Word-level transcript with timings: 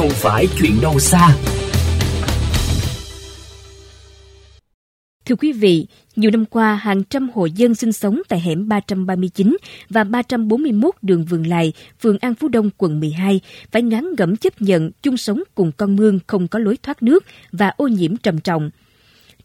không 0.00 0.10
phải 0.10 0.46
chuyện 0.58 0.80
đâu 0.82 0.98
xa. 0.98 1.36
Thưa 5.24 5.34
quý 5.34 5.52
vị, 5.52 5.86
nhiều 6.16 6.30
năm 6.30 6.44
qua, 6.44 6.74
hàng 6.74 7.04
trăm 7.04 7.30
hộ 7.34 7.46
dân 7.46 7.74
sinh 7.74 7.92
sống 7.92 8.22
tại 8.28 8.40
hẻm 8.40 8.68
339 8.68 9.56
và 9.90 10.04
341 10.04 10.94
đường 11.02 11.24
Vườn 11.24 11.46
Lài, 11.46 11.72
phường 12.00 12.18
An 12.18 12.34
Phú 12.34 12.48
Đông, 12.48 12.70
quận 12.78 13.00
12 13.00 13.40
phải 13.70 13.82
ngán 13.82 14.04
ngẩm 14.18 14.36
chấp 14.36 14.62
nhận 14.62 14.90
chung 15.02 15.16
sống 15.16 15.42
cùng 15.54 15.72
con 15.76 15.96
mương 15.96 16.18
không 16.26 16.48
có 16.48 16.58
lối 16.58 16.76
thoát 16.82 17.02
nước 17.02 17.24
và 17.52 17.72
ô 17.76 17.88
nhiễm 17.88 18.16
trầm 18.16 18.40
trọng. 18.40 18.70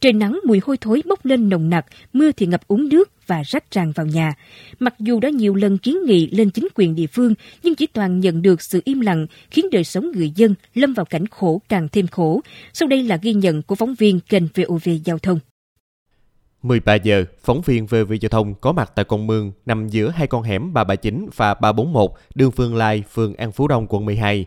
Trời 0.02 0.14
nắng 0.14 0.40
mùi 0.48 0.62
hôi 0.64 0.78
thối 0.78 1.02
bốc 1.06 1.26
lên 1.26 1.50
nồng 1.50 1.70
nặc, 1.70 1.86
mưa 2.14 2.32
thì 2.32 2.46
ngập 2.46 2.68
úng 2.68 2.90
nước 2.90 3.12
và 3.28 3.42
rách 3.46 3.72
tràn 3.72 3.92
vào 3.92 4.06
nhà. 4.06 4.34
Mặc 4.80 4.96
dù 5.00 5.20
đã 5.20 5.30
nhiều 5.30 5.56
lần 5.56 5.78
kiến 5.78 5.98
nghị 6.06 6.30
lên 6.30 6.50
chính 6.50 6.68
quyền 6.76 6.96
địa 6.96 7.08
phương, 7.08 7.34
nhưng 7.64 7.76
chỉ 7.76 7.88
toàn 7.88 8.20
nhận 8.20 8.42
được 8.42 8.62
sự 8.62 8.82
im 8.86 9.00
lặng 9.00 9.28
khiến 9.52 9.66
đời 9.72 9.84
sống 9.84 10.12
người 10.12 10.30
dân 10.36 10.56
lâm 10.74 10.94
vào 10.94 11.06
cảnh 11.06 11.28
khổ 11.28 11.62
càng 11.70 11.88
thêm 11.92 12.08
khổ. 12.08 12.42
Sau 12.74 12.88
đây 12.88 13.04
là 13.04 13.18
ghi 13.22 13.34
nhận 13.34 13.62
của 13.62 13.76
phóng 13.76 13.96
viên 13.96 14.20
kênh 14.20 14.44
VOV 14.56 14.90
Giao 15.06 15.20
thông. 15.20 15.40
13 16.62 16.96
giờ, 16.96 17.26
phóng 17.44 17.62
viên 17.62 17.86
VOV 17.86 18.14
Giao 18.22 18.30
thông 18.30 18.54
có 18.56 18.72
mặt 18.72 18.92
tại 18.96 19.06
con 19.06 19.28
mương 19.28 19.52
nằm 19.66 19.88
giữa 19.88 20.10
hai 20.10 20.28
con 20.28 20.44
hẻm 20.44 20.74
339 20.74 21.30
và 21.36 21.54
341, 21.54 22.12
đường 22.36 22.52
Phương 22.52 22.76
Lai, 22.76 23.04
phường 23.12 23.36
An 23.36 23.52
Phú 23.52 23.68
Đông, 23.68 23.88
quận 23.90 24.06
12. 24.06 24.46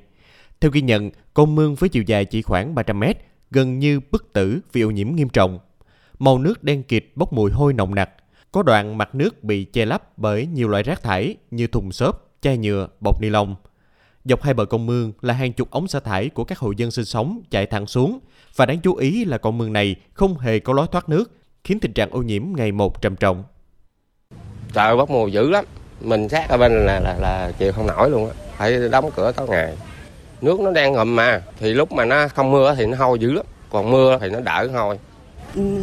Theo 0.60 0.70
ghi 0.70 0.80
nhận, 0.80 1.10
con 1.34 1.54
mương 1.54 1.74
với 1.74 1.88
chiều 1.88 2.02
dài 2.02 2.24
chỉ 2.24 2.42
khoảng 2.42 2.74
300 2.74 3.00
mét, 3.00 3.16
gần 3.50 3.78
như 3.78 4.00
bất 4.10 4.32
tử 4.32 4.60
vì 4.72 4.82
ô 4.82 4.90
nhiễm 4.90 5.14
nghiêm 5.14 5.28
trọng. 5.28 5.58
Màu 6.18 6.38
nước 6.38 6.64
đen 6.64 6.82
kịt 6.82 7.04
bốc 7.14 7.32
mùi 7.32 7.50
hôi 7.50 7.72
nồng 7.72 7.94
nặc. 7.94 8.10
Có 8.52 8.62
đoạn 8.62 8.98
mặt 8.98 9.14
nước 9.14 9.44
bị 9.44 9.64
che 9.64 9.84
lấp 9.84 10.18
bởi 10.18 10.46
nhiều 10.46 10.68
loại 10.68 10.82
rác 10.82 11.02
thải 11.02 11.36
như 11.50 11.66
thùng 11.66 11.92
xốp, 11.92 12.30
chai 12.40 12.58
nhựa, 12.58 12.88
bọc 13.00 13.20
ni 13.20 13.28
lông. 13.28 13.56
Dọc 14.24 14.42
hai 14.42 14.54
bờ 14.54 14.64
con 14.64 14.86
mương 14.86 15.12
là 15.20 15.34
hàng 15.34 15.52
chục 15.52 15.70
ống 15.70 15.88
xả 15.88 16.00
thải 16.00 16.28
của 16.28 16.44
các 16.44 16.58
hộ 16.58 16.72
dân 16.76 16.90
sinh 16.90 17.04
sống 17.04 17.40
chạy 17.50 17.66
thẳng 17.66 17.86
xuống. 17.86 18.18
Và 18.56 18.66
đáng 18.66 18.80
chú 18.80 18.94
ý 18.94 19.24
là 19.24 19.38
con 19.38 19.58
mương 19.58 19.72
này 19.72 19.96
không 20.12 20.38
hề 20.38 20.58
có 20.58 20.72
lối 20.72 20.86
thoát 20.92 21.08
nước, 21.08 21.32
khiến 21.64 21.80
tình 21.80 21.92
trạng 21.92 22.10
ô 22.10 22.22
nhiễm 22.22 22.42
ngày 22.56 22.72
một 22.72 23.02
trầm 23.02 23.16
trọng. 23.16 23.44
Trời 24.72 24.96
bốc 24.96 25.10
mùi 25.10 25.32
dữ 25.32 25.50
lắm. 25.50 25.64
Mình 26.00 26.28
sát 26.28 26.48
ở 26.48 26.56
bên 26.56 26.72
là 26.72 27.00
là, 27.00 27.16
là 27.20 27.52
chịu 27.58 27.72
không 27.72 27.86
nổi 27.86 28.10
luôn 28.10 28.26
á. 28.28 28.34
Phải 28.56 28.88
đóng 28.88 29.10
cửa 29.16 29.32
tối 29.32 29.48
ngày 29.48 29.76
nước 30.40 30.60
nó 30.60 30.70
đang 30.70 30.92
ngầm 30.92 31.16
mà. 31.16 31.42
Thì 31.58 31.74
lúc 31.74 31.92
mà 31.92 32.04
nó 32.04 32.28
không 32.28 32.50
mưa 32.50 32.74
thì 32.74 32.86
nó 32.86 32.96
hôi 32.96 33.18
dữ 33.18 33.32
lắm. 33.32 33.44
Còn 33.70 33.90
mưa 33.90 34.18
thì 34.20 34.30
nó 34.30 34.40
đỡ 34.40 34.68
hôi. 34.72 34.98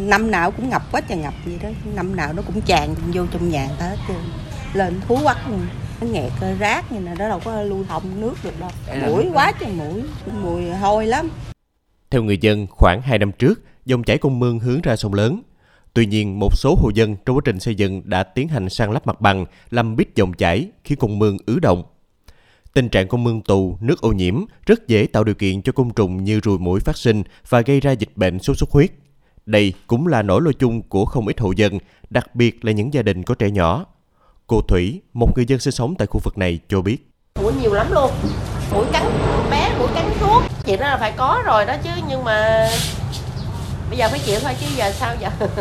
Năm 0.07 0.31
nào 0.31 0.51
cũng 0.51 0.69
ngập 0.69 0.91
quá 0.91 1.01
trời 1.01 1.17
ngập 1.17 1.33
gì 1.45 1.59
đó. 1.63 1.69
Năm 1.95 2.15
nào 2.15 2.33
nó 2.33 2.41
cũng 2.41 2.61
tràn 2.61 2.95
vô 3.13 3.25
trong 3.31 3.49
nhà 3.49 3.69
ta 3.79 3.85
hết 3.85 3.97
trơn. 4.07 4.17
Lên 4.73 5.01
thú 5.07 5.17
quắc 5.23 5.37
nó 6.01 6.07
nghẹt 6.07 6.31
rác 6.59 6.91
như 6.91 6.99
này 6.99 7.15
đó 7.15 7.29
đâu 7.29 7.39
có 7.45 7.61
lưu 7.61 7.85
thông 7.89 8.21
nước 8.21 8.33
được 8.43 8.59
đâu. 8.59 8.69
Mũi 9.07 9.25
quá 9.33 9.51
trời 9.59 9.71
mũi. 9.71 10.03
Mùi 10.41 10.69
hôi 10.69 11.05
lắm. 11.05 11.29
Theo 12.09 12.23
người 12.23 12.37
dân 12.37 12.67
khoảng 12.69 13.01
2 13.01 13.19
năm 13.19 13.31
trước 13.31 13.61
dòng 13.85 14.03
chảy 14.03 14.17
con 14.17 14.39
mương 14.39 14.59
hướng 14.59 14.81
ra 14.81 14.95
sông 14.95 15.13
lớn. 15.13 15.41
Tuy 15.93 16.05
nhiên, 16.05 16.39
một 16.39 16.57
số 16.57 16.75
hộ 16.81 16.89
dân 16.93 17.15
trong 17.25 17.35
quá 17.35 17.41
trình 17.45 17.59
xây 17.59 17.75
dựng 17.75 18.01
đã 18.05 18.23
tiến 18.23 18.47
hành 18.47 18.69
san 18.69 18.91
lấp 18.91 19.07
mặt 19.07 19.21
bằng, 19.21 19.45
làm 19.71 19.95
bít 19.95 20.07
dòng 20.15 20.33
chảy 20.33 20.67
khi 20.83 20.95
con 20.95 21.19
mương 21.19 21.37
ứ 21.45 21.59
động. 21.59 21.83
Tình 22.75 22.89
trạng 22.89 23.07
con 23.07 23.23
mương 23.23 23.41
tù, 23.41 23.77
nước 23.81 24.01
ô 24.01 24.11
nhiễm 24.11 24.45
rất 24.65 24.87
dễ 24.87 25.07
tạo 25.13 25.23
điều 25.23 25.35
kiện 25.35 25.61
cho 25.61 25.71
côn 25.71 25.89
trùng 25.89 26.23
như 26.23 26.39
ruồi 26.43 26.59
muỗi 26.59 26.79
phát 26.79 26.97
sinh 26.97 27.23
và 27.49 27.61
gây 27.61 27.79
ra 27.79 27.91
dịch 27.91 28.09
bệnh 28.15 28.39
sốt 28.39 28.57
xuất 28.57 28.71
huyết. 28.71 28.91
Đây 29.45 29.73
cũng 29.87 30.07
là 30.07 30.21
nỗi 30.21 30.41
lo 30.41 30.51
chung 30.59 30.81
của 30.81 31.05
không 31.05 31.27
ít 31.27 31.39
hộ 31.39 31.51
dân, 31.51 31.77
đặc 32.09 32.35
biệt 32.35 32.65
là 32.65 32.71
những 32.71 32.93
gia 32.93 33.01
đình 33.01 33.23
có 33.23 33.35
trẻ 33.35 33.49
nhỏ. 33.49 33.85
Cô 34.47 34.61
Thủy, 34.61 35.01
một 35.13 35.31
người 35.35 35.45
dân 35.45 35.59
sinh 35.59 35.71
sống 35.71 35.95
tại 35.97 36.07
khu 36.07 36.19
vực 36.23 36.37
này 36.37 36.59
cho 36.69 36.81
biết. 36.81 37.09
Mũi 37.41 37.53
nhiều 37.61 37.73
lắm 37.73 37.87
luôn. 37.91 38.11
Mũi 38.73 38.85
cắn 38.93 39.03
bé, 39.51 39.75
mũi 39.79 39.87
cắn 39.95 40.05
thuốc. 40.19 40.43
Chuyện 40.65 40.79
đó 40.79 40.85
là 40.85 40.97
phải 40.97 41.13
có 41.17 41.43
rồi 41.45 41.65
đó 41.65 41.75
chứ, 41.83 41.89
nhưng 42.09 42.23
mà 42.23 42.69
bây 43.89 43.97
giờ 43.97 44.07
phải 44.09 44.19
chịu 44.25 44.39
thôi 44.39 44.53
chứ 44.59 44.67
giờ 44.75 44.91
sao 44.91 45.15
giờ. 45.19 45.29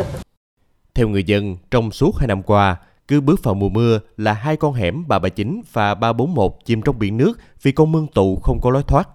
Theo 0.93 1.07
người 1.07 1.23
dân, 1.23 1.57
trong 1.71 1.91
suốt 1.91 2.17
hai 2.17 2.27
năm 2.27 2.43
qua, 2.43 2.77
cứ 3.07 3.21
bước 3.21 3.43
vào 3.43 3.53
mùa 3.53 3.69
mưa 3.69 3.99
là 4.17 4.33
hai 4.33 4.57
con 4.57 4.73
hẻm 4.73 5.07
339 5.07 5.61
và 5.73 5.95
341 5.95 6.51
chìm 6.65 6.81
trong 6.81 6.99
biển 6.99 7.17
nước 7.17 7.39
vì 7.61 7.71
con 7.71 7.91
mương 7.91 8.07
tụ 8.07 8.39
không 8.43 8.61
có 8.61 8.69
lối 8.69 8.83
thoát. 8.83 9.09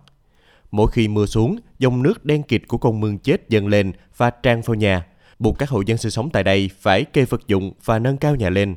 Mỗi 0.70 0.90
khi 0.90 1.08
mưa 1.08 1.26
xuống, 1.26 1.56
dòng 1.78 2.02
nước 2.02 2.24
đen 2.24 2.42
kịt 2.42 2.62
của 2.68 2.78
con 2.78 3.00
mương 3.00 3.18
chết 3.18 3.48
dần 3.48 3.66
lên 3.66 3.92
và 4.16 4.30
tràn 4.30 4.62
vào 4.62 4.74
nhà, 4.74 5.06
buộc 5.38 5.58
các 5.58 5.70
hộ 5.70 5.80
dân 5.80 5.98
sinh 5.98 6.10
sống 6.10 6.30
tại 6.30 6.44
đây 6.44 6.70
phải 6.80 7.04
kê 7.04 7.24
vật 7.24 7.40
dụng 7.46 7.72
và 7.84 7.98
nâng 7.98 8.16
cao 8.16 8.34
nhà 8.34 8.50
lên. 8.50 8.76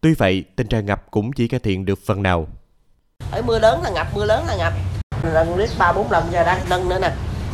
Tuy 0.00 0.14
vậy, 0.14 0.44
tình 0.56 0.66
trạng 0.66 0.86
ngập 0.86 1.10
cũng 1.10 1.32
chỉ 1.32 1.48
cải 1.48 1.60
thiện 1.60 1.84
được 1.84 1.98
phần 2.06 2.22
nào. 2.22 2.46
Ở 3.30 3.42
mưa 3.42 3.58
lớn 3.58 3.82
là 3.82 3.90
ngập, 3.90 4.06
mưa 4.14 4.24
lớn 4.24 4.44
là 4.46 4.56
ngập. 4.56 4.72
Lần 5.32 5.56
lít 5.56 5.70
ba 5.78 5.92
bốn 5.92 6.10
lần 6.10 6.24
giờ 6.32 6.44
đang 6.44 6.60
nâng 6.70 6.88
nữa 6.88 6.98
nè. 7.02 7.12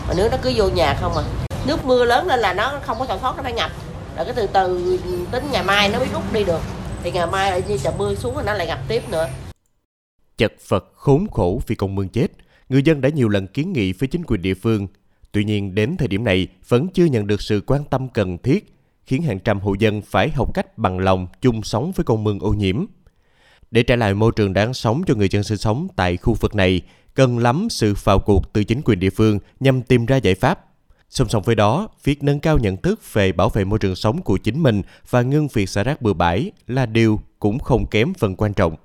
Mà 0.09 0.15
nước 0.17 0.29
nó 0.31 0.37
cứ 0.43 0.53
vô 0.57 0.69
nhà 0.69 0.95
không 1.01 1.13
à. 1.17 1.23
Nước 1.67 1.85
mưa 1.85 2.05
lớn 2.05 2.27
lên 2.27 2.41
là 2.41 2.55
nó 2.55 2.79
không 2.83 2.99
có 2.99 3.07
chỗ 3.09 3.19
thoát 3.19 3.37
nó 3.37 3.43
phải 3.43 3.53
ngập. 3.53 3.71
Rồi 4.17 4.25
cái 4.25 4.35
từ 4.35 4.47
từ 4.47 4.99
tính 5.33 5.45
ngày 5.53 5.65
mai 5.65 5.89
nó 5.89 5.99
mới 5.99 6.09
rút 6.13 6.33
đi 6.33 6.45
được 6.45 6.61
thì 7.05 7.11
ngày 7.13 7.27
mai 7.27 7.51
ở 7.51 7.61
như 7.69 7.79
trời 7.79 7.93
mưa 7.99 8.15
xuống 8.15 8.35
rồi 8.35 8.45
nó 8.45 8.55
lại 8.55 8.67
gặp 8.67 8.81
tiếp 8.89 9.03
nữa. 9.11 9.29
Chật 10.37 10.53
vật 10.69 10.93
khốn 10.95 11.27
khổ 11.31 11.61
vì 11.67 11.75
con 11.77 11.95
mương 11.95 12.09
chết, 12.09 12.33
người 12.69 12.83
dân 12.83 13.01
đã 13.01 13.09
nhiều 13.09 13.29
lần 13.29 13.47
kiến 13.47 13.73
nghị 13.73 13.93
với 13.93 14.09
chính 14.09 14.23
quyền 14.27 14.43
địa 14.43 14.55
phương. 14.55 14.87
Tuy 15.33 15.45
nhiên 15.45 15.75
đến 15.75 15.97
thời 15.97 16.09
điểm 16.09 16.25
này 16.25 16.49
vẫn 16.69 16.89
chưa 16.89 17.05
nhận 17.05 17.27
được 17.27 17.43
sự 17.43 17.63
quan 17.67 17.85
tâm 17.85 18.09
cần 18.09 18.39
thiết, 18.39 18.77
khiến 19.07 19.23
hàng 19.23 19.39
trăm 19.39 19.61
hộ 19.61 19.75
dân 19.79 20.03
phải 20.03 20.31
học 20.31 20.55
cách 20.55 20.79
bằng 20.79 20.99
lòng 20.99 21.27
chung 21.41 21.63
sống 21.63 21.93
với 21.93 22.05
con 22.05 22.25
mương 22.25 22.39
ô 22.39 22.53
nhiễm. 22.53 22.85
Để 23.71 23.83
trả 23.83 23.97
lại 23.97 24.15
môi 24.15 24.33
trường 24.37 24.53
đáng 24.53 24.75
sống 24.75 25.03
cho 25.07 25.15
người 25.15 25.29
dân 25.29 25.43
sinh 25.43 25.59
sống 25.59 25.89
tại 25.97 26.17
khu 26.17 26.35
vực 26.35 26.55
này, 26.55 26.83
cần 27.15 27.39
lắm 27.39 27.67
sự 27.71 27.95
vào 28.05 28.19
cuộc 28.19 28.53
từ 28.53 28.65
chính 28.65 28.83
quyền 28.85 28.99
địa 28.99 29.11
phương 29.11 29.39
nhằm 29.61 29.83
tìm 29.83 30.07
ra 30.07 30.17
giải 30.17 30.35
pháp. 30.35 30.65
Song 31.15 31.29
song 31.29 31.43
với 31.43 31.55
đó, 31.55 31.89
việc 32.05 32.23
nâng 32.23 32.41
cao 32.41 32.59
nhận 32.59 32.77
thức 32.77 33.13
về 33.13 33.33
bảo 33.33 33.49
vệ 33.49 33.65
môi 33.65 33.79
trường 33.79 33.97
sống 33.97 34.23
của 34.23 34.37
chính 34.37 34.63
mình 34.63 34.83
và 35.11 35.23
ngưng 35.23 35.49
việc 35.49 35.69
xả 35.69 35.83
rác 35.83 36.03
bừa 36.03 36.13
bãi 36.13 36.51
là 36.67 36.87
điều 36.87 37.21
cũng 37.39 37.59
không 37.59 37.87
kém 37.87 38.15
phần 38.15 38.37
quan 38.37 38.55
trọng. 38.55 38.77